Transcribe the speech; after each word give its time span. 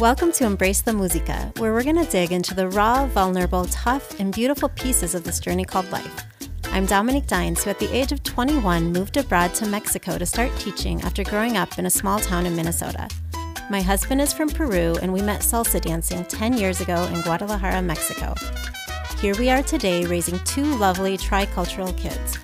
Welcome 0.00 0.32
to 0.32 0.44
Embrace 0.44 0.82
the 0.82 0.92
Musica, 0.92 1.52
where 1.58 1.72
we're 1.72 1.84
going 1.84 2.04
to 2.04 2.10
dig 2.10 2.32
into 2.32 2.52
the 2.52 2.68
raw, 2.68 3.06
vulnerable, 3.06 3.64
tough, 3.66 4.18
and 4.18 4.34
beautiful 4.34 4.68
pieces 4.70 5.14
of 5.14 5.22
this 5.22 5.38
journey 5.38 5.64
called 5.64 5.88
life. 5.92 6.24
I'm 6.64 6.84
Dominique 6.84 7.28
Dines, 7.28 7.62
who 7.62 7.70
at 7.70 7.78
the 7.78 7.96
age 7.96 8.10
of 8.10 8.24
21 8.24 8.92
moved 8.92 9.16
abroad 9.16 9.54
to 9.54 9.66
Mexico 9.66 10.18
to 10.18 10.26
start 10.26 10.50
teaching 10.58 11.00
after 11.02 11.22
growing 11.22 11.56
up 11.56 11.78
in 11.78 11.86
a 11.86 11.90
small 11.90 12.18
town 12.18 12.44
in 12.44 12.56
Minnesota. 12.56 13.08
My 13.70 13.80
husband 13.80 14.20
is 14.20 14.32
from 14.32 14.48
Peru, 14.48 14.96
and 15.00 15.12
we 15.12 15.22
met 15.22 15.42
salsa 15.42 15.80
dancing 15.80 16.24
10 16.24 16.54
years 16.54 16.80
ago 16.80 17.04
in 17.12 17.20
Guadalajara, 17.20 17.80
Mexico. 17.80 18.34
Here 19.20 19.36
we 19.36 19.48
are 19.48 19.62
today 19.62 20.06
raising 20.06 20.40
two 20.40 20.74
lovely 20.76 21.16
tricultural 21.16 21.96
kids. 21.96 22.36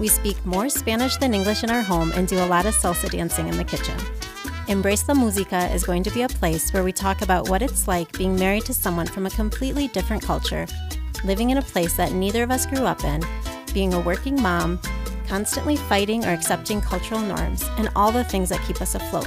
We 0.00 0.08
speak 0.08 0.44
more 0.44 0.68
Spanish 0.68 1.16
than 1.16 1.32
English 1.32 1.62
in 1.62 1.70
our 1.70 1.82
home 1.82 2.10
and 2.16 2.26
do 2.26 2.38
a 2.38 2.46
lot 2.46 2.66
of 2.66 2.74
salsa 2.74 3.08
dancing 3.08 3.46
in 3.46 3.56
the 3.56 3.62
kitchen. 3.62 3.96
Embrace 4.68 5.02
the 5.02 5.14
Musica 5.14 5.72
is 5.72 5.82
going 5.82 6.02
to 6.02 6.10
be 6.10 6.20
a 6.22 6.28
place 6.28 6.74
where 6.74 6.84
we 6.84 6.92
talk 6.92 7.22
about 7.22 7.48
what 7.48 7.62
it's 7.62 7.88
like 7.88 8.12
being 8.18 8.36
married 8.36 8.66
to 8.66 8.74
someone 8.74 9.06
from 9.06 9.24
a 9.24 9.30
completely 9.30 9.88
different 9.88 10.22
culture, 10.22 10.66
living 11.24 11.48
in 11.48 11.56
a 11.56 11.62
place 11.62 11.96
that 11.96 12.12
neither 12.12 12.42
of 12.42 12.50
us 12.50 12.66
grew 12.66 12.84
up 12.84 13.02
in, 13.02 13.24
being 13.72 13.94
a 13.94 14.00
working 14.00 14.38
mom, 14.42 14.78
constantly 15.26 15.74
fighting 15.74 16.22
or 16.26 16.34
accepting 16.34 16.82
cultural 16.82 17.22
norms, 17.22 17.64
and 17.78 17.88
all 17.96 18.12
the 18.12 18.24
things 18.24 18.50
that 18.50 18.60
keep 18.66 18.82
us 18.82 18.94
afloat, 18.94 19.26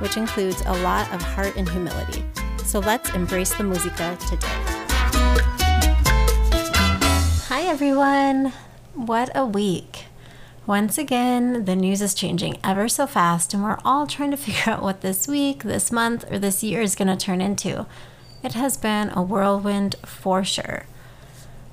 which 0.00 0.16
includes 0.16 0.60
a 0.66 0.82
lot 0.82 1.08
of 1.14 1.22
heart 1.22 1.54
and 1.54 1.68
humility. 1.68 2.24
So 2.64 2.80
let's 2.80 3.08
embrace 3.10 3.54
the 3.54 3.62
musica 3.62 4.18
today. 4.28 4.48
Hi, 7.46 7.62
everyone. 7.68 8.52
What 8.94 9.30
a 9.36 9.46
week. 9.46 10.06
Once 10.64 10.96
again, 10.96 11.64
the 11.64 11.74
news 11.74 12.00
is 12.00 12.14
changing 12.14 12.56
ever 12.62 12.88
so 12.88 13.04
fast, 13.04 13.52
and 13.52 13.64
we're 13.64 13.78
all 13.84 14.06
trying 14.06 14.30
to 14.30 14.36
figure 14.38 14.72
out 14.72 14.82
what 14.82 15.00
this 15.00 15.26
week, 15.26 15.64
this 15.64 15.90
month, 15.90 16.24
or 16.30 16.38
this 16.38 16.62
year 16.62 16.80
is 16.80 16.94
going 16.94 17.08
to 17.08 17.16
turn 17.16 17.40
into. 17.40 17.84
It 18.44 18.52
has 18.54 18.76
been 18.76 19.10
a 19.10 19.22
whirlwind 19.22 19.96
for 20.06 20.44
sure. 20.44 20.86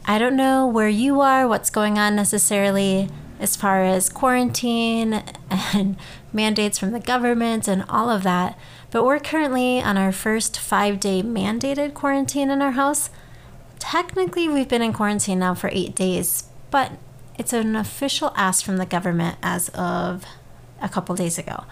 I 0.06 0.18
don't 0.18 0.36
know 0.36 0.66
where 0.66 0.90
you 0.90 1.22
are, 1.22 1.48
what's 1.48 1.70
going 1.70 2.00
on 2.00 2.16
necessarily 2.16 3.09
as 3.40 3.56
far 3.56 3.84
as 3.84 4.09
quarantine 4.09 5.24
and 5.52 5.96
mandates 6.34 6.80
from 6.80 6.92
the 6.92 7.00
government 7.00 7.68
and 7.68 7.86
all 7.88 8.09
of 8.09 8.24
that, 8.24 8.58
but 8.90 9.03
we're 9.03 9.20
currently 9.20 9.81
on 9.81 9.98
our 9.98 10.12
first 10.12 10.59
five 10.59 11.00
day 11.00 11.22
mandated 11.22 11.94
quarantine 11.94 12.50
in 12.50 12.62
our 12.62 12.72
house. 12.72 13.12
Technically, 13.78 14.50
we've 14.50 14.68
been 14.68 14.81
in 14.81 14.94
quarantine 14.94 15.40
now 15.40 15.53
for 15.53 15.70
eight 15.72 15.96
days, 15.96 16.46
but 16.72 16.94
it's 17.40 17.54
an 17.54 17.76
official 17.78 18.34
ask 18.36 18.66
from 18.66 18.78
the 18.78 18.86
government 18.86 19.38
as 19.42 19.70
of 19.70 20.26
a 20.82 20.90
couple 20.90 21.16
days 21.16 21.38
ago. 21.38 21.64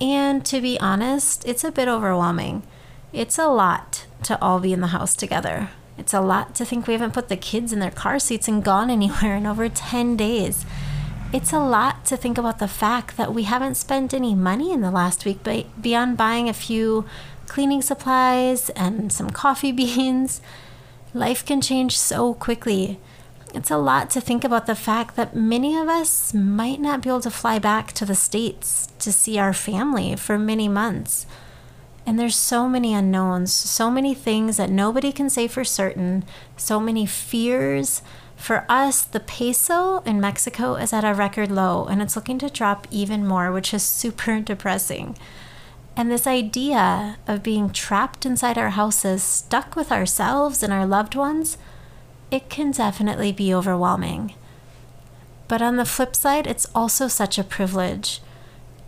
And 0.00 0.44
to 0.44 0.60
be 0.60 0.78
honest, 0.80 1.48
it's 1.48 1.64
a 1.64 1.72
bit 1.72 1.88
overwhelming. 1.88 2.62
It's 3.10 3.38
a 3.38 3.48
lot 3.48 4.06
to 4.24 4.40
all 4.42 4.60
be 4.60 4.72
in 4.72 4.82
the 4.82 4.88
house 4.88 5.14
together. 5.16 5.70
It's 5.96 6.12
a 6.12 6.20
lot 6.20 6.54
to 6.56 6.66
think 6.66 6.86
we 6.86 6.92
haven't 6.92 7.14
put 7.14 7.28
the 7.28 7.38
kids 7.38 7.72
in 7.72 7.78
their 7.78 7.90
car 7.90 8.18
seats 8.18 8.48
and 8.48 8.62
gone 8.62 8.90
anywhere 8.90 9.34
in 9.36 9.46
over 9.46 9.68
10 9.70 10.16
days. 10.16 10.66
It's 11.32 11.54
a 11.54 11.58
lot 11.58 12.04
to 12.06 12.16
think 12.16 12.36
about 12.36 12.58
the 12.58 12.68
fact 12.68 13.16
that 13.16 13.32
we 13.32 13.44
haven't 13.44 13.76
spent 13.76 14.12
any 14.12 14.34
money 14.34 14.72
in 14.72 14.82
the 14.82 14.90
last 14.90 15.24
week 15.24 15.38
beyond 15.80 16.18
buying 16.18 16.50
a 16.50 16.54
few 16.54 17.06
cleaning 17.46 17.80
supplies 17.80 18.68
and 18.70 19.10
some 19.10 19.30
coffee 19.30 19.72
beans. 19.80 20.42
Life 21.14 21.46
can 21.46 21.62
change 21.62 21.96
so 21.98 22.34
quickly. 22.34 22.98
It's 23.54 23.70
a 23.70 23.76
lot 23.76 24.08
to 24.10 24.20
think 24.20 24.44
about 24.44 24.66
the 24.66 24.74
fact 24.74 25.14
that 25.16 25.36
many 25.36 25.76
of 25.76 25.86
us 25.86 26.32
might 26.32 26.80
not 26.80 27.02
be 27.02 27.10
able 27.10 27.20
to 27.20 27.30
fly 27.30 27.58
back 27.58 27.92
to 27.92 28.06
the 28.06 28.14
States 28.14 28.88
to 28.98 29.12
see 29.12 29.38
our 29.38 29.52
family 29.52 30.16
for 30.16 30.38
many 30.38 30.68
months. 30.68 31.26
And 32.06 32.18
there's 32.18 32.34
so 32.34 32.66
many 32.66 32.94
unknowns, 32.94 33.52
so 33.52 33.90
many 33.90 34.14
things 34.14 34.56
that 34.56 34.70
nobody 34.70 35.12
can 35.12 35.28
say 35.28 35.48
for 35.48 35.64
certain, 35.64 36.24
so 36.56 36.80
many 36.80 37.04
fears. 37.04 38.00
For 38.36 38.64
us, 38.68 39.02
the 39.02 39.20
peso 39.20 39.98
in 39.98 40.20
Mexico 40.20 40.74
is 40.74 40.92
at 40.92 41.04
a 41.04 41.14
record 41.14 41.50
low 41.52 41.84
and 41.84 42.00
it's 42.00 42.16
looking 42.16 42.38
to 42.38 42.50
drop 42.50 42.88
even 42.90 43.26
more, 43.26 43.52
which 43.52 43.74
is 43.74 43.82
super 43.82 44.40
depressing. 44.44 45.16
And 45.94 46.10
this 46.10 46.26
idea 46.26 47.18
of 47.28 47.42
being 47.42 47.68
trapped 47.68 48.24
inside 48.24 48.56
our 48.56 48.70
houses, 48.70 49.22
stuck 49.22 49.76
with 49.76 49.92
ourselves 49.92 50.62
and 50.62 50.72
our 50.72 50.86
loved 50.86 51.14
ones, 51.14 51.58
it 52.32 52.48
can 52.48 52.70
definitely 52.70 53.30
be 53.30 53.54
overwhelming. 53.54 54.34
But 55.48 55.60
on 55.60 55.76
the 55.76 55.84
flip 55.84 56.16
side, 56.16 56.46
it's 56.46 56.66
also 56.74 57.06
such 57.06 57.38
a 57.38 57.44
privilege. 57.44 58.22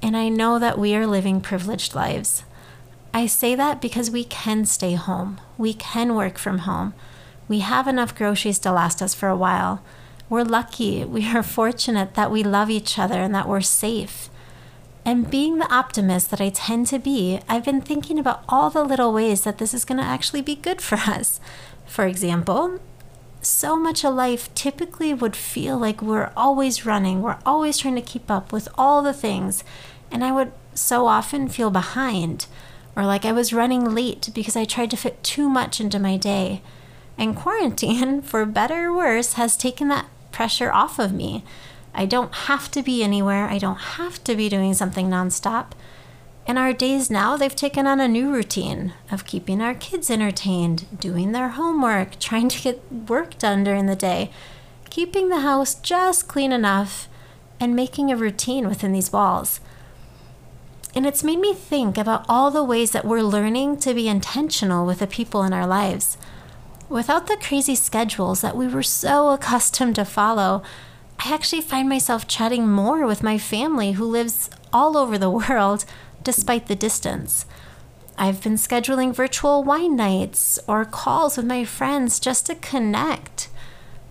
And 0.01 0.17
I 0.17 0.31
know 0.31 0.59
that 0.59 0.79
we 0.79 0.97
are 0.97 1.07
living 1.07 1.43
privileged 1.43 1.95
lives. 1.95 2.45
I 3.13 3.27
say 3.27 3.55
that 3.55 3.83
because 3.83 4.11
we 4.11 4.25
can 4.25 4.65
stay 4.65 4.95
home, 4.95 5.41
we 5.59 5.75
can 5.75 6.15
work 6.15 6.39
from 6.39 6.61
home. 6.61 6.95
We 7.47 7.61
have 7.61 7.87
enough 7.87 8.17
groceries 8.17 8.59
to 8.61 8.73
last 8.73 9.03
us 9.03 9.15
for 9.15 9.29
a 9.29 9.37
while. 9.37 9.83
We're 10.31 10.43
lucky, 10.43 11.05
we 11.17 11.29
are 11.29 11.43
fortunate 11.43 12.15
that 12.15 12.31
we 12.31 12.43
love 12.43 12.71
each 12.71 12.99
other 12.99 13.21
and 13.21 13.35
that 13.35 13.49
we're 13.49 13.61
safe. 13.61 14.31
And 15.05 15.31
being 15.31 15.59
the 15.59 15.71
optimist 15.71 16.31
that 16.31 16.41
I 16.41 16.49
tend 16.49 16.87
to 16.87 16.99
be, 16.99 17.41
I've 17.47 17.67
been 17.67 17.83
thinking 17.83 18.19
about 18.19 18.43
all 18.49 18.71
the 18.71 18.83
little 18.83 19.13
ways 19.13 19.43
that 19.43 19.59
this 19.59 19.75
is 19.75 19.85
going 19.85 19.99
to 19.99 20.05
actually 20.05 20.41
be 20.41 20.57
good 20.57 20.81
for 20.81 20.95
us. 21.07 21.41
For 21.85 22.07
example, 22.07 22.81
so 23.45 23.77
much 23.77 24.05
of 24.05 24.15
life 24.15 24.53
typically 24.55 25.13
would 25.15 25.37
feel 25.37 25.79
like 25.79 26.03
we're 26.03 26.33
always 26.37 26.87
running, 26.87 27.23
we're 27.23 27.39
always 27.45 27.79
trying 27.79 27.95
to 27.97 28.03
keep 28.03 28.31
up 28.31 28.53
with 28.53 28.69
all 28.77 29.03
the 29.03 29.13
things. 29.13 29.65
And 30.11 30.25
I 30.25 30.33
would 30.33 30.53
so 30.75 31.07
often 31.07 31.49
feel 31.49 31.71
behind 31.71 32.47
or 32.97 33.05
like 33.05 33.25
I 33.25 33.33
was 33.33 33.53
running 33.53 33.95
late 33.95 34.31
because 34.35 34.57
I 34.57 34.65
tried 34.65 34.91
to 34.91 34.97
fit 34.97 35.23
too 35.23 35.49
much 35.49 35.81
into 35.81 35.99
my 35.99 36.17
day. 36.17 36.63
And 37.19 37.37
quarantine, 37.37 38.23
for 38.23 38.45
better 38.47 38.87
or 38.87 38.97
worse, 38.97 39.35
has 39.35 39.57
taken 39.57 39.89
that 39.89 40.07
pressure 40.33 40.73
off 40.73 40.99
of 40.99 41.13
me. 41.13 41.45
I 41.95 42.07
don't 42.07 42.35
have 42.35 42.71
to 42.73 42.83
be 42.83 43.03
anywhere, 43.03 43.47
I 43.47 43.59
don't 43.59 43.77
have 43.77 44.23
to 44.25 44.35
be 44.35 44.49
doing 44.49 44.75
something 44.75 45.09
nonstop. 45.09 45.73
In 46.47 46.59
our 46.59 46.75
days 46.75 47.11
now, 47.11 47.39
they've 47.39 47.57
taken 47.57 47.87
on 47.87 48.01
a 48.01 48.09
new 48.09 48.31
routine 48.31 48.93
of 49.11 49.25
keeping 49.25 49.63
our 49.63 49.75
kids 49.75 50.11
entertained, 50.11 51.01
doing 51.01 51.33
their 51.33 51.51
homework, 51.51 52.19
trying 52.21 52.49
to 52.51 52.63
get 52.63 52.93
work 52.93 53.39
done 53.39 53.65
during 53.65 53.87
the 53.87 53.97
day, 53.97 54.31
keeping 54.91 55.29
the 55.31 55.41
house 55.41 55.75
just 55.75 56.29
clean 56.29 56.53
enough, 56.53 57.09
and 57.59 57.75
making 57.75 58.11
a 58.11 58.17
routine 58.17 58.69
within 58.69 58.93
these 58.93 59.13
walls. 59.13 59.61
And 60.95 61.07
it's 61.07 61.25
made 61.25 61.39
me 61.39 61.55
think 61.55 61.97
about 61.97 62.27
all 62.29 62.51
the 62.51 62.63
ways 62.63 62.91
that 62.91 63.07
we're 63.07 63.23
learning 63.23 63.79
to 63.79 63.95
be 63.95 64.07
intentional 64.07 64.87
with 64.87 64.99
the 64.99 65.07
people 65.07 65.43
in 65.43 65.53
our 65.53 65.67
lives. 65.67 66.19
Without 66.91 67.27
the 67.27 67.39
crazy 67.41 67.75
schedules 67.75 68.43
that 68.43 68.57
we 68.57 68.69
were 68.69 68.83
so 68.83 69.31
accustomed 69.31 69.95
to 69.97 70.05
follow, 70.05 70.63
I 71.19 71.33
actually 71.33 71.63
find 71.63 71.89
myself 71.89 72.29
chatting 72.29 72.69
more 72.69 73.07
with 73.07 73.23
my 73.23 73.39
family 73.39 73.93
who 73.93 74.05
lives 74.05 74.51
all 74.73 74.97
over 74.97 75.17
the 75.17 75.31
world 75.49 75.87
despite 76.25 76.67
the 76.67 76.75
distance. 76.75 77.47
I've 78.17 78.43
been 78.43 78.55
scheduling 78.55 79.15
virtual 79.15 79.63
wine 79.63 79.97
nights 79.97 80.59
or 80.67 80.85
calls 80.85 81.37
with 81.37 81.47
my 81.47 81.65
friends 81.65 82.21
just 82.21 82.47
to 82.47 82.55
connect. 82.55 83.49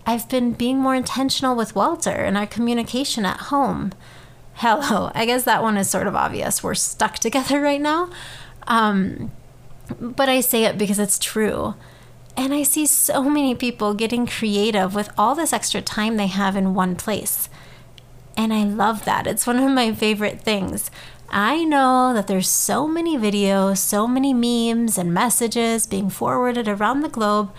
I've 0.06 0.28
been 0.30 0.54
being 0.54 0.78
more 0.78 0.96
intentional 0.96 1.56
with 1.56 1.76
Walter 1.76 2.12
and 2.12 2.38
our 2.38 2.48
communication 2.48 3.26
at 3.26 3.38
home 3.52 3.94
hello. 4.56 5.12
I 5.16 5.26
guess 5.26 5.44
that 5.44 5.62
one 5.62 5.78
is 5.78 5.90
sort 5.90 6.08
of 6.08 6.16
obvious. 6.16 6.64
We're 6.64 6.76
stuck 6.76 7.16
together 7.20 7.62
right 7.62 7.82
now. 7.82 8.10
Um, 8.68 9.32
but 10.00 10.30
I 10.30 10.42
say 10.42 10.64
it 10.66 10.78
because 10.78 11.00
it's 11.00 11.20
true. 11.20 11.76
And 12.36 12.54
I 12.54 12.64
see 12.64 12.88
so 12.88 13.30
many 13.30 13.54
people 13.54 13.94
getting 13.94 14.26
creative 14.26 14.96
with 14.96 15.12
all 15.18 15.36
this 15.36 15.54
extra 15.54 15.82
time 15.82 16.18
they 16.18 16.28
have 16.28 16.56
in 16.56 16.74
one 16.74 16.96
place. 16.96 17.48
And 18.36 18.52
I 18.52 18.64
love 18.64 19.06
that. 19.06 19.28
It's 19.28 19.46
one 19.46 19.60
of 19.60 19.70
my 19.70 19.94
favorite 19.94 20.42
things. 20.42 20.90
I 21.36 21.64
know 21.64 22.14
that 22.14 22.28
there's 22.28 22.48
so 22.48 22.88
many 22.88 23.18
videos, 23.18 23.80
so 23.80 24.08
many 24.08 24.36
memes 24.36 25.00
and 25.00 25.12
messages 25.12 25.88
being 25.88 26.12
forwarded 26.12 26.68
around 26.68 27.02
the 27.02 27.10
globe, 27.10 27.52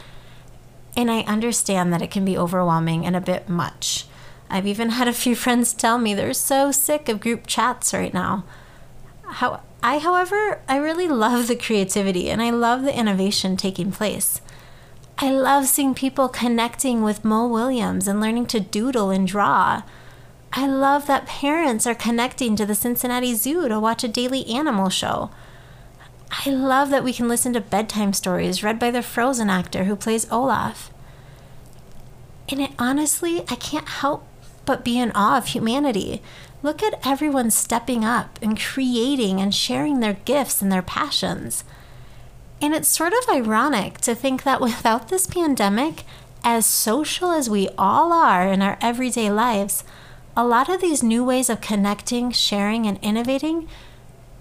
and 0.96 1.10
I 1.10 1.22
understand 1.22 1.93
that 1.93 2.00
it 2.00 2.12
can 2.12 2.25
be 2.25 2.38
overwhelming 2.38 3.04
and 3.04 3.16
a 3.16 3.20
bit 3.20 3.49
much. 3.49 4.06
I've 4.49 4.69
even 4.69 4.90
had 4.90 5.08
a 5.08 5.12
few 5.12 5.34
friends 5.44 5.75
tell 5.75 5.99
me 5.99 6.14
they're 6.14 6.32
so 6.34 6.70
sick 6.70 7.08
of 7.08 7.19
group 7.19 7.49
chats 7.49 7.93
right 7.93 8.14
now. 8.14 8.44
How 9.25 9.62
I, 9.82 9.99
however, 9.99 10.60
I 10.69 10.76
really 10.76 11.08
love 11.08 11.49
the 11.49 11.56
creativity 11.56 12.31
and 12.31 12.40
I 12.40 12.50
love 12.50 12.82
the 12.82 12.96
innovation 12.96 13.56
taking 13.56 13.90
place. 13.90 14.40
I 15.19 15.32
love 15.32 15.66
seeing 15.66 15.94
people 15.94 16.28
connecting 16.28 17.02
with 17.02 17.25
Mo 17.25 17.49
Willems 17.49 18.06
and 18.06 18.20
learning 18.20 18.46
to 18.46 18.60
doodle 18.60 19.10
and 19.10 19.26
draw. 19.26 19.82
I 20.56 20.68
love 20.68 21.08
that 21.08 21.26
parents 21.26 21.84
are 21.84 21.96
connecting 21.96 22.54
to 22.54 22.64
the 22.64 22.76
Cincinnati 22.76 23.34
Zoo 23.34 23.68
to 23.68 23.80
watch 23.80 24.04
a 24.04 24.08
daily 24.08 24.46
animal 24.46 24.88
show. 24.88 25.30
I 26.46 26.50
love 26.50 26.90
that 26.90 27.02
we 27.02 27.12
can 27.12 27.26
listen 27.26 27.52
to 27.54 27.60
bedtime 27.60 28.12
stories 28.12 28.62
read 28.62 28.78
by 28.78 28.92
the 28.92 29.02
Frozen 29.02 29.50
actor 29.50 29.84
who 29.84 29.96
plays 29.96 30.30
Olaf. 30.30 30.92
And 32.48 32.60
it 32.60 32.70
honestly, 32.78 33.40
I 33.48 33.56
can't 33.56 33.88
help 33.88 34.28
but 34.64 34.84
be 34.84 34.96
in 34.96 35.10
awe 35.16 35.38
of 35.38 35.48
humanity. 35.48 36.22
Look 36.62 36.84
at 36.84 37.04
everyone 37.04 37.50
stepping 37.50 38.04
up 38.04 38.38
and 38.40 38.58
creating 38.58 39.40
and 39.40 39.52
sharing 39.52 39.98
their 39.98 40.18
gifts 40.24 40.62
and 40.62 40.70
their 40.70 40.82
passions. 40.82 41.64
And 42.62 42.72
it's 42.72 42.88
sort 42.88 43.12
of 43.12 43.28
ironic 43.28 43.98
to 44.02 44.14
think 44.14 44.44
that 44.44 44.60
without 44.60 45.08
this 45.08 45.26
pandemic, 45.26 46.04
as 46.44 46.64
social 46.64 47.32
as 47.32 47.50
we 47.50 47.70
all 47.76 48.12
are 48.12 48.46
in 48.46 48.62
our 48.62 48.78
everyday 48.80 49.32
lives, 49.32 49.82
a 50.36 50.44
lot 50.44 50.69
of 50.69 50.81
these 50.81 51.02
new 51.02 51.25
ways 51.25 51.48
of 51.48 51.60
connecting, 51.60 52.31
sharing, 52.31 52.86
and 52.86 52.98
innovating 53.02 53.69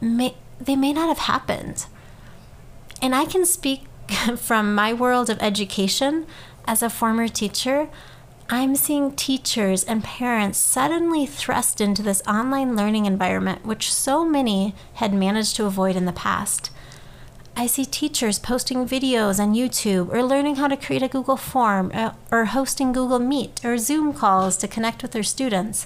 may 0.01 0.35
they 0.59 0.75
may 0.75 0.93
not 0.93 1.07
have 1.07 1.19
happened. 1.19 1.85
And 3.01 3.13
I 3.13 3.25
can 3.25 3.45
speak 3.45 3.85
from 4.37 4.75
my 4.75 4.93
world 4.93 5.29
of 5.29 5.41
education 5.41 6.25
as 6.65 6.81
a 6.81 6.89
former 6.89 7.27
teacher. 7.27 7.89
I'm 8.49 8.75
seeing 8.75 9.15
teachers 9.15 9.83
and 9.83 10.03
parents 10.03 10.59
suddenly 10.59 11.25
thrust 11.25 11.81
into 11.81 12.01
this 12.03 12.21
online 12.27 12.75
learning 12.75 13.05
environment, 13.05 13.65
which 13.65 13.93
so 13.93 14.25
many 14.25 14.75
had 14.95 15.13
managed 15.13 15.55
to 15.55 15.65
avoid 15.65 15.95
in 15.95 16.05
the 16.05 16.11
past. 16.11 16.69
I 17.55 17.67
see 17.67 17.85
teachers 17.85 18.39
posting 18.39 18.87
videos 18.87 19.39
on 19.39 19.53
YouTube 19.53 20.11
or 20.11 20.23
learning 20.23 20.55
how 20.55 20.67
to 20.67 20.77
create 20.77 21.03
a 21.03 21.07
Google 21.07 21.37
form 21.37 21.91
uh, 21.93 22.13
or 22.31 22.45
hosting 22.45 22.91
Google 22.91 23.19
Meet 23.19 23.63
or 23.63 23.77
Zoom 23.77 24.11
calls 24.11 24.57
to 24.57 24.67
connect 24.67 25.03
with 25.03 25.11
their 25.11 25.23
students. 25.23 25.85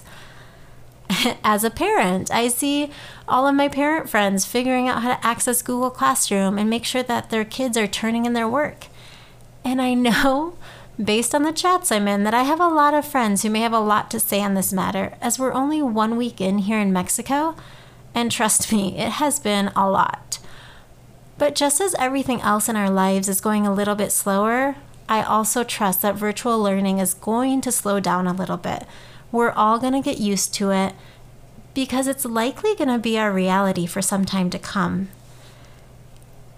As 1.44 1.64
a 1.64 1.70
parent, 1.70 2.30
I 2.30 2.48
see 2.48 2.90
all 3.28 3.46
of 3.46 3.54
my 3.54 3.68
parent 3.68 4.08
friends 4.08 4.46
figuring 4.46 4.88
out 4.88 5.02
how 5.02 5.14
to 5.14 5.26
access 5.26 5.60
Google 5.60 5.90
Classroom 5.90 6.58
and 6.58 6.70
make 6.70 6.86
sure 6.86 7.02
that 7.02 7.28
their 7.28 7.44
kids 7.44 7.76
are 7.76 7.86
turning 7.86 8.24
in 8.24 8.32
their 8.32 8.48
work. 8.48 8.86
And 9.62 9.82
I 9.82 9.92
know, 9.92 10.56
based 11.02 11.34
on 11.34 11.42
the 11.42 11.52
chats 11.52 11.92
I'm 11.92 12.08
in, 12.08 12.24
that 12.24 12.34
I 12.34 12.44
have 12.44 12.60
a 12.60 12.68
lot 12.68 12.94
of 12.94 13.06
friends 13.06 13.42
who 13.42 13.50
may 13.50 13.60
have 13.60 13.74
a 13.74 13.78
lot 13.78 14.10
to 14.12 14.20
say 14.20 14.40
on 14.40 14.54
this 14.54 14.72
matter, 14.72 15.14
as 15.20 15.38
we're 15.38 15.52
only 15.52 15.82
one 15.82 16.16
week 16.16 16.40
in 16.40 16.58
here 16.58 16.78
in 16.78 16.94
Mexico. 16.94 17.54
And 18.14 18.32
trust 18.32 18.72
me, 18.72 18.98
it 18.98 19.12
has 19.12 19.38
been 19.38 19.68
a 19.76 19.88
lot. 19.88 20.37
But 21.38 21.54
just 21.54 21.80
as 21.80 21.94
everything 21.94 22.40
else 22.40 22.68
in 22.68 22.76
our 22.76 22.90
lives 22.90 23.28
is 23.28 23.40
going 23.40 23.66
a 23.66 23.72
little 23.72 23.94
bit 23.94 24.10
slower, 24.10 24.74
I 25.08 25.22
also 25.22 25.64
trust 25.64 26.02
that 26.02 26.16
virtual 26.16 26.60
learning 26.60 26.98
is 26.98 27.14
going 27.14 27.60
to 27.62 27.72
slow 27.72 28.00
down 28.00 28.26
a 28.26 28.32
little 28.32 28.56
bit. 28.56 28.84
We're 29.30 29.52
all 29.52 29.78
going 29.78 29.92
to 29.92 30.00
get 30.00 30.18
used 30.18 30.52
to 30.54 30.72
it 30.72 30.94
because 31.74 32.08
it's 32.08 32.24
likely 32.24 32.74
going 32.74 32.88
to 32.88 32.98
be 32.98 33.16
our 33.16 33.32
reality 33.32 33.86
for 33.86 34.02
some 34.02 34.24
time 34.24 34.50
to 34.50 34.58
come. 34.58 35.08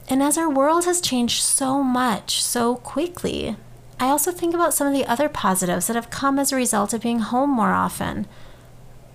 And 0.09 0.23
as 0.23 0.38
our 0.38 0.49
world 0.50 0.87
has 0.87 1.00
changed 1.00 1.43
so 1.43 1.82
much 1.82 2.43
so 2.43 2.77
quickly, 2.77 3.56
I 4.00 4.06
also 4.06 4.32
think 4.32 4.55
about 4.55 4.73
some 4.73 4.87
of 4.87 4.94
the 4.94 5.05
other 5.05 5.29
positives 5.29 5.87
that 5.87 5.94
have 5.94 6.11
come 6.11 6.38
as 6.38 6.53
a 6.53 6.56
result 6.56 6.94
of 6.94 7.03
being 7.03 7.19
home 7.19 7.50
more 7.50 7.73
often 7.73 8.27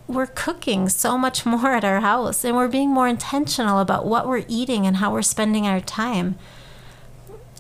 we're 0.08 0.28
cooking 0.28 0.88
so 0.88 1.18
much 1.18 1.46
more 1.46 1.74
at 1.74 1.84
our 1.84 2.00
house 2.00 2.44
and 2.44 2.56
we're 2.56 2.68
being 2.68 2.90
more 2.90 3.08
intentional 3.08 3.80
about 3.80 4.06
what 4.06 4.28
we're 4.28 4.46
eating 4.48 4.86
and 4.86 4.98
how 4.98 5.12
we're 5.12 5.22
spending 5.22 5.66
our 5.66 5.82
time. 5.82 6.38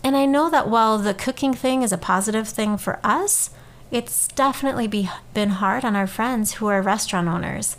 And 0.03 0.15
I 0.15 0.25
know 0.25 0.49
that 0.51 0.69
while 0.69 0.99
the 0.99 1.15
cooking 1.15 1.53
thing 1.53 1.81
is 1.81 1.91
a 1.91 1.97
positive 1.97 2.47
thing 2.47 2.77
for 2.77 2.99
us, 3.03 3.49
it's 3.89 4.27
definitely 4.29 4.87
be, 4.87 5.09
been 5.33 5.49
hard 5.49 5.83
on 5.83 5.95
our 5.95 6.05
friends 6.05 6.55
who 6.55 6.67
are 6.67 6.81
restaurant 6.81 7.27
owners. 7.27 7.77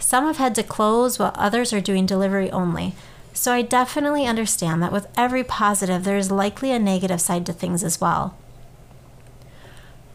Some 0.00 0.24
have 0.26 0.38
had 0.38 0.54
to 0.56 0.62
close 0.62 1.18
while 1.18 1.32
others 1.36 1.72
are 1.72 1.80
doing 1.80 2.06
delivery 2.06 2.50
only. 2.50 2.94
So 3.32 3.52
I 3.52 3.62
definitely 3.62 4.26
understand 4.26 4.82
that 4.82 4.92
with 4.92 5.06
every 5.16 5.44
positive, 5.44 6.02
there 6.02 6.16
is 6.16 6.32
likely 6.32 6.72
a 6.72 6.78
negative 6.78 7.20
side 7.20 7.46
to 7.46 7.52
things 7.52 7.84
as 7.84 8.00
well. 8.00 8.36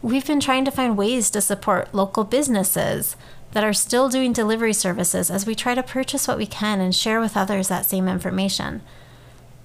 We've 0.02 0.26
been 0.26 0.40
trying 0.40 0.64
to 0.66 0.70
find 0.70 0.96
ways 0.96 1.30
to 1.30 1.40
support 1.40 1.94
local 1.94 2.24
businesses, 2.24 3.16
that 3.52 3.64
are 3.64 3.72
still 3.72 4.08
doing 4.08 4.32
delivery 4.32 4.72
services 4.72 5.30
as 5.30 5.46
we 5.46 5.54
try 5.54 5.74
to 5.74 5.82
purchase 5.82 6.28
what 6.28 6.38
we 6.38 6.46
can 6.46 6.80
and 6.80 6.94
share 6.94 7.20
with 7.20 7.36
others 7.36 7.68
that 7.68 7.86
same 7.86 8.08
information. 8.08 8.82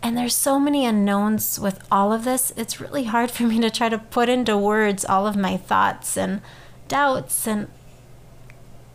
And 0.01 0.17
there's 0.17 0.35
so 0.35 0.59
many 0.59 0.85
unknowns 0.85 1.59
with 1.59 1.85
all 1.91 2.11
of 2.11 2.23
this, 2.23 2.51
it's 2.57 2.81
really 2.81 3.03
hard 3.03 3.29
for 3.29 3.43
me 3.43 3.59
to 3.61 3.69
try 3.69 3.89
to 3.89 3.97
put 3.97 4.29
into 4.29 4.57
words 4.57 5.05
all 5.05 5.27
of 5.27 5.35
my 5.35 5.57
thoughts 5.57 6.17
and 6.17 6.41
doubts 6.87 7.47
and 7.47 7.67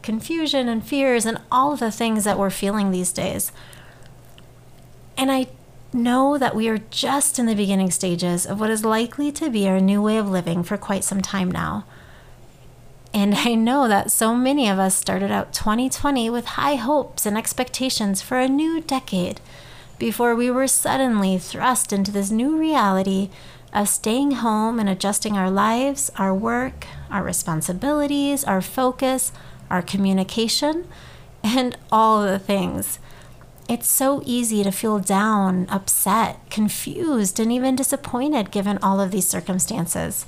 confusion 0.02 0.68
and 0.68 0.86
fears 0.86 1.26
and 1.26 1.38
all 1.50 1.72
of 1.72 1.80
the 1.80 1.90
things 1.90 2.24
that 2.24 2.38
we're 2.38 2.50
feeling 2.50 2.90
these 2.90 3.12
days. 3.12 3.52
And 5.16 5.30
I 5.30 5.48
know 5.92 6.38
that 6.38 6.54
we 6.54 6.68
are 6.68 6.78
just 6.78 7.38
in 7.38 7.46
the 7.46 7.54
beginning 7.54 7.90
stages 7.90 8.46
of 8.46 8.60
what 8.60 8.70
is 8.70 8.84
likely 8.84 9.32
to 9.32 9.50
be 9.50 9.68
our 9.68 9.80
new 9.80 10.02
way 10.02 10.16
of 10.16 10.28
living 10.28 10.62
for 10.62 10.76
quite 10.76 11.04
some 11.04 11.20
time 11.20 11.50
now. 11.50 11.84
And 13.16 13.34
I 13.34 13.54
know 13.54 13.88
that 13.88 14.12
so 14.12 14.34
many 14.34 14.68
of 14.68 14.78
us 14.78 14.94
started 14.94 15.30
out 15.30 15.54
2020 15.54 16.28
with 16.28 16.44
high 16.44 16.74
hopes 16.74 17.24
and 17.24 17.34
expectations 17.38 18.20
for 18.20 18.38
a 18.38 18.46
new 18.46 18.78
decade 18.82 19.40
before 19.98 20.36
we 20.36 20.50
were 20.50 20.68
suddenly 20.68 21.38
thrust 21.38 21.94
into 21.94 22.12
this 22.12 22.30
new 22.30 22.58
reality 22.58 23.30
of 23.72 23.88
staying 23.88 24.32
home 24.32 24.78
and 24.78 24.86
adjusting 24.86 25.34
our 25.34 25.50
lives, 25.50 26.10
our 26.18 26.34
work, 26.34 26.86
our 27.10 27.22
responsibilities, 27.22 28.44
our 28.44 28.60
focus, 28.60 29.32
our 29.70 29.80
communication, 29.80 30.86
and 31.42 31.78
all 31.90 32.20
the 32.20 32.38
things. 32.38 32.98
It's 33.66 33.88
so 33.88 34.20
easy 34.26 34.62
to 34.62 34.70
feel 34.70 34.98
down, 34.98 35.66
upset, 35.70 36.38
confused, 36.50 37.40
and 37.40 37.50
even 37.50 37.76
disappointed 37.76 38.50
given 38.50 38.78
all 38.82 39.00
of 39.00 39.10
these 39.10 39.26
circumstances. 39.26 40.26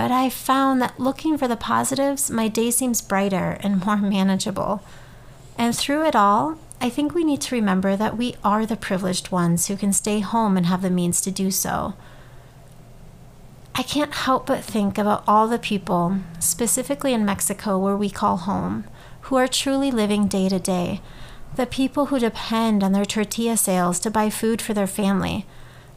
But 0.00 0.10
I 0.10 0.30
found 0.30 0.80
that 0.80 0.98
looking 0.98 1.36
for 1.36 1.46
the 1.46 1.58
positives, 1.58 2.30
my 2.30 2.48
day 2.48 2.70
seems 2.70 3.02
brighter 3.02 3.58
and 3.60 3.84
more 3.84 3.98
manageable. 3.98 4.82
And 5.58 5.76
through 5.76 6.06
it 6.06 6.16
all, 6.16 6.56
I 6.80 6.88
think 6.88 7.12
we 7.12 7.22
need 7.22 7.42
to 7.42 7.54
remember 7.54 7.96
that 7.96 8.16
we 8.16 8.34
are 8.42 8.64
the 8.64 8.78
privileged 8.78 9.30
ones 9.30 9.66
who 9.66 9.76
can 9.76 9.92
stay 9.92 10.20
home 10.20 10.56
and 10.56 10.64
have 10.64 10.80
the 10.80 10.88
means 10.88 11.20
to 11.20 11.30
do 11.30 11.50
so. 11.50 11.92
I 13.74 13.82
can't 13.82 14.14
help 14.14 14.46
but 14.46 14.64
think 14.64 14.96
about 14.96 15.22
all 15.28 15.46
the 15.46 15.58
people, 15.58 16.16
specifically 16.38 17.12
in 17.12 17.26
Mexico 17.26 17.78
where 17.78 17.94
we 17.94 18.08
call 18.08 18.38
home, 18.38 18.84
who 19.28 19.36
are 19.36 19.46
truly 19.46 19.90
living 19.90 20.28
day 20.28 20.48
to 20.48 20.58
day. 20.58 21.02
The 21.56 21.66
people 21.66 22.06
who 22.06 22.18
depend 22.18 22.82
on 22.82 22.92
their 22.92 23.04
tortilla 23.04 23.58
sales 23.58 24.00
to 24.00 24.10
buy 24.10 24.30
food 24.30 24.62
for 24.62 24.72
their 24.72 24.86
family 24.86 25.44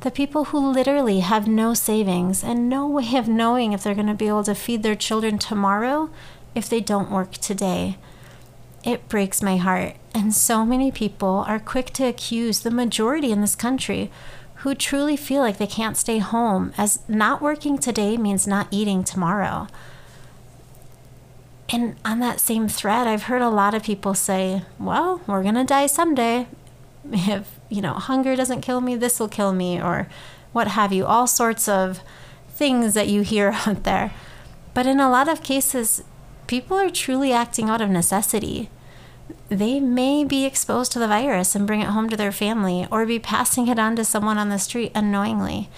the 0.04 0.12
people 0.12 0.46
who 0.46 0.72
literally 0.72 1.22
have 1.22 1.48
no 1.48 1.74
savings 1.74 2.44
and 2.44 2.68
no 2.68 2.86
way 2.86 3.16
of 3.16 3.30
knowing 3.30 3.72
if 3.72 3.84
they're 3.84 3.96
going 3.96 4.08
to 4.08 4.14
be 4.14 4.28
able 4.28 4.44
to 4.44 4.54
feed 4.54 4.84
their 4.84 4.96
children 4.96 5.40
tomorrow 5.40 6.10
if 6.54 6.68
they 6.68 6.82
don't 6.82 7.10
work 7.10 7.32
today. 7.34 7.98
It 8.84 9.08
breaks 9.08 9.42
my 9.42 9.56
heart. 9.56 9.96
And 10.14 10.34
so 10.34 10.66
many 10.66 10.92
people 10.92 11.46
are 11.48 11.58
quick 11.58 11.92
to 11.92 12.04
accuse 12.04 12.60
the 12.60 12.70
majority 12.70 13.32
in 13.32 13.40
this 13.40 13.56
country 13.56 14.12
who 14.56 14.76
truly 14.76 15.16
feel 15.16 15.42
like 15.42 15.58
they 15.58 15.68
can't 15.68 15.96
stay 15.96 16.20
home, 16.20 16.74
as 16.78 17.00
not 17.08 17.42
working 17.42 17.78
today 17.78 18.18
means 18.18 18.46
not 18.46 18.68
eating 18.72 19.06
tomorrow. 19.06 19.68
And 21.70 21.96
on 22.04 22.20
that 22.20 22.42
same 22.42 22.68
thread, 22.68 23.08
I've 23.08 23.24
heard 23.24 23.42
a 23.42 23.50
lot 23.50 23.74
of 23.74 23.84
people 23.84 24.14
say, 24.14 24.64
well, 24.78 25.22
we're 25.28 25.44
going 25.44 25.56
to 25.56 25.64
die 25.64 25.88
someday. 25.88 26.48
If 27.12 27.60
you 27.74 27.82
know, 27.82 27.94
hunger 27.94 28.36
doesn't 28.36 28.62
kill 28.62 28.82
me, 28.82 28.96
this 28.96 29.20
will 29.20 29.28
kill 29.28 29.52
me, 29.52 29.82
or 29.82 30.08
what 30.52 30.70
have 30.70 30.94
you, 30.94 31.06
all 31.06 31.26
sorts 31.26 31.68
of 31.68 32.02
things 32.50 32.94
that 32.94 33.08
you 33.08 33.22
hear 33.22 33.50
out 33.66 33.84
there. 33.84 34.14
But 34.74 34.86
in 34.86 35.00
a 35.00 35.10
lot 35.10 35.28
of 35.28 35.44
cases, 35.44 36.04
people 36.48 36.78
are 36.78 36.90
truly 36.90 37.34
acting 37.34 37.70
out 37.70 37.82
of 37.82 37.90
necessity. 37.90 38.70
They 39.50 39.80
may 39.80 40.24
be 40.24 40.46
exposed 40.46 40.92
to 40.92 41.00
the 41.00 41.08
virus 41.08 41.56
and 41.56 41.66
bring 41.66 41.82
it 41.82 41.90
home 41.90 42.10
to 42.10 42.18
their 42.18 42.32
family, 42.32 42.88
or 42.92 43.06
be 43.06 43.20
passing 43.20 43.68
it 43.68 43.80
on 43.80 43.96
to 43.96 44.06
someone 44.06 44.38
on 44.38 44.50
the 44.50 44.60
street 44.60 44.92
unknowingly. 44.94 45.70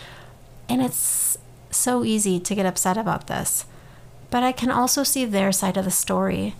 And 0.67 0.81
it's 0.81 1.37
so 1.71 2.03
easy 2.03 2.39
to 2.39 2.55
get 2.55 2.65
upset 2.65 2.97
about 2.97 3.27
this. 3.27 3.65
But 4.29 4.43
I 4.43 4.51
can 4.51 4.71
also 4.71 5.03
see 5.03 5.23
their 5.23 5.51
side 5.51 5.77
of 5.77 5.85
the 5.85 5.91
story. 5.91 6.55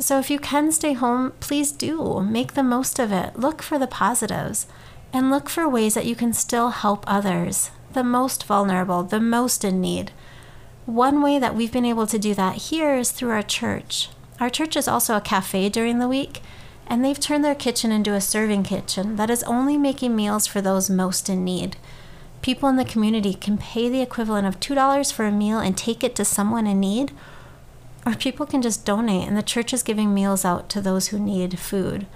So 0.00 0.18
if 0.18 0.30
you 0.30 0.38
can 0.38 0.70
stay 0.70 0.92
home, 0.92 1.32
please 1.40 1.72
do. 1.72 2.20
Make 2.22 2.54
the 2.54 2.62
most 2.62 2.98
of 2.98 3.10
it. 3.10 3.36
Look 3.36 3.62
for 3.62 3.78
the 3.78 3.88
positives 3.88 4.66
and 5.12 5.30
look 5.30 5.48
for 5.48 5.68
ways 5.68 5.94
that 5.94 6.06
you 6.06 6.14
can 6.14 6.32
still 6.32 6.70
help 6.70 7.04
others, 7.06 7.70
the 7.92 8.04
most 8.04 8.44
vulnerable, 8.44 9.02
the 9.02 9.20
most 9.20 9.64
in 9.64 9.80
need. 9.80 10.12
One 10.86 11.20
way 11.20 11.38
that 11.38 11.54
we've 11.54 11.72
been 11.72 11.84
able 11.84 12.06
to 12.06 12.18
do 12.18 12.32
that 12.34 12.56
here 12.56 12.96
is 12.96 13.10
through 13.10 13.30
our 13.30 13.42
church. 13.42 14.10
Our 14.38 14.50
church 14.50 14.76
is 14.76 14.86
also 14.86 15.16
a 15.16 15.20
cafe 15.20 15.68
during 15.68 15.98
the 15.98 16.08
week, 16.08 16.42
and 16.86 17.04
they've 17.04 17.18
turned 17.18 17.44
their 17.44 17.54
kitchen 17.54 17.90
into 17.90 18.14
a 18.14 18.20
serving 18.20 18.62
kitchen 18.62 19.16
that 19.16 19.30
is 19.30 19.42
only 19.44 19.76
making 19.76 20.14
meals 20.14 20.46
for 20.46 20.60
those 20.60 20.88
most 20.88 21.28
in 21.28 21.44
need. 21.44 21.76
People 22.40 22.68
in 22.68 22.76
the 22.76 22.84
community 22.84 23.34
can 23.34 23.58
pay 23.58 23.88
the 23.88 24.00
equivalent 24.00 24.46
of 24.46 24.60
$2 24.60 25.12
for 25.12 25.24
a 25.24 25.32
meal 25.32 25.58
and 25.58 25.76
take 25.76 26.04
it 26.04 26.14
to 26.14 26.24
someone 26.24 26.66
in 26.66 26.78
need 26.78 27.12
or 28.08 28.14
people 28.14 28.46
can 28.46 28.62
just 28.62 28.86
donate, 28.86 29.28
and 29.28 29.36
the 29.36 29.42
church 29.42 29.74
is 29.74 29.82
giving 29.82 30.14
meals 30.14 30.42
out 30.42 30.70
to 30.70 30.80
those 30.80 31.08
who 31.08 31.18
need 31.18 31.58
food. 31.58 32.06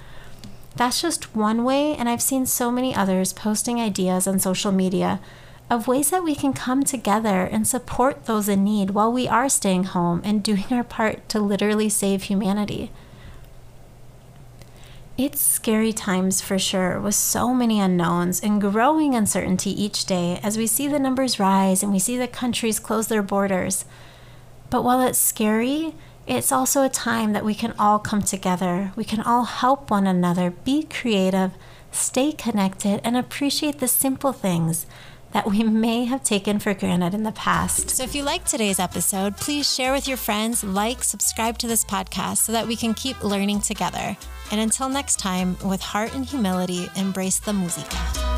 That's 0.75 1.03
just 1.03 1.37
one 1.37 1.65
way, 1.65 1.95
and 1.95 2.09
I've 2.09 2.23
seen 2.23 2.47
so 2.47 2.71
many 2.71 2.95
others 2.95 3.35
posting 3.35 3.79
ideas 3.79 4.27
on 4.27 4.39
social 4.39 4.73
media 4.73 5.21
of 5.69 5.87
ways 5.87 6.09
that 6.09 6.25
we 6.25 6.35
can 6.35 6.55
come 6.55 6.83
together 6.83 7.43
and 7.43 7.69
support 7.69 8.25
those 8.25 8.49
in 8.49 8.65
need 8.65 8.91
while 8.91 9.13
we 9.13 9.29
are 9.29 9.51
staying 9.51 9.85
home 9.85 10.23
and 10.25 10.43
doing 10.43 10.65
our 10.71 10.83
part 10.83 11.29
to 11.29 11.41
literally 11.41 11.91
save 11.91 12.23
humanity. 12.23 12.91
It's 15.19 15.43
scary 15.43 15.93
times 15.93 16.41
for 16.41 16.59
sure, 16.59 16.99
with 16.99 17.15
so 17.15 17.53
many 17.53 17.81
unknowns 17.81 18.41
and 18.41 18.63
growing 18.63 19.15
uncertainty 19.15 19.71
each 19.71 20.07
day 20.07 20.41
as 20.43 20.57
we 20.57 20.67
see 20.67 20.89
the 20.89 20.99
numbers 20.99 21.39
rise 21.39 21.83
and 21.83 21.93
we 21.93 21.99
see 21.99 22.17
the 22.17 22.27
countries 22.27 22.81
close 22.81 23.09
their 23.09 23.23
borders. 23.23 23.85
But 24.73 24.85
while 24.85 25.03
it's 25.03 25.19
scary, 25.19 25.95
it's 26.27 26.51
also 26.51 26.83
a 26.83 26.89
time 26.89 27.35
that 27.35 27.45
we 27.45 27.55
can 27.55 27.75
all 27.79 27.99
come 27.99 28.23
together. 28.23 28.91
We 28.97 29.05
can 29.05 29.21
all 29.21 29.45
help 29.45 29.91
one 29.91 30.07
another, 30.07 30.51
be 30.51 30.85
creative, 30.85 31.53
stay 31.91 32.33
connected, 32.33 33.03
and 33.05 33.15
appreciate 33.15 33.81
the 33.81 33.87
simple 33.87 34.33
things 34.33 34.87
that 35.33 35.51
we 35.51 35.63
may 35.85 36.07
have 36.07 36.25
taken 36.25 36.59
for 36.59 36.73
granted 36.73 37.13
in 37.13 37.23
the 37.23 37.33
past. 37.33 37.91
So 37.91 38.03
if 38.03 38.15
you 38.15 38.23
like 38.23 38.47
today's 38.47 38.79
episode, 38.79 39.37
please 39.37 39.71
share 39.71 39.93
with 39.93 40.09
your 40.09 40.17
friends, 40.17 40.65
like, 40.65 41.05
subscribe 41.05 41.59
to 41.59 41.67
this 41.67 41.85
podcast 41.85 42.39
so 42.39 42.53
that 42.53 42.67
we 42.67 42.75
can 42.75 42.95
keep 42.95 43.23
learning 43.23 43.61
together. 43.61 44.17
And 44.51 44.59
until 44.59 44.89
next 44.89 45.19
time, 45.19 45.59
with 45.63 45.83
heart 45.83 46.15
and 46.15 46.25
humility, 46.25 46.89
embrace 46.97 47.39
the 47.39 47.53
musica. 47.53 48.32